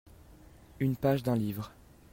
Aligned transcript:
Une 0.79 0.95
page 0.95 1.21
d'un 1.21 1.35
livre. 1.35 1.71